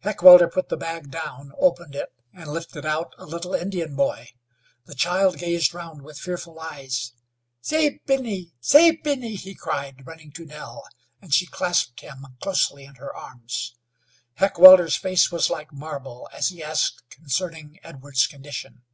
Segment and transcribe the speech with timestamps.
[0.00, 4.30] Heckewelder put the bag down, opened it, and lifted out a little Indian boy.
[4.86, 7.12] The child gazed round with fearful eyes.
[7.60, 8.54] "Save Benny!
[8.60, 10.84] Save Benny!" he cried, running to Nell,
[11.20, 13.74] and she clasped him closely in her arms.
[14.36, 18.84] Heckewelder's face was like marble as he asked concerning Edwards' condition.